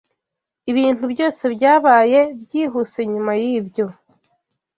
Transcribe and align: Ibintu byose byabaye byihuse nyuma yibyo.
Ibintu 0.71 1.03
byose 1.13 1.43
byabaye 1.55 2.19
byihuse 2.39 2.99
nyuma 3.11 3.31
yibyo. 3.41 3.85